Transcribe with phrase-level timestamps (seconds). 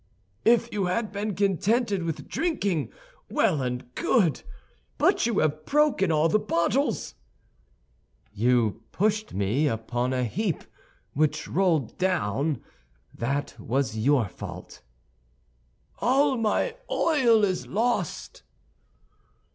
[0.45, 2.91] "If you had been contented with drinking,
[3.29, 4.41] well and good;
[4.97, 7.13] but you have broken all the bottles."
[8.33, 10.63] "You pushed me upon a heap
[11.13, 12.63] which rolled down.
[13.13, 14.81] That was your fault."
[15.99, 18.41] "All my oil is lost!"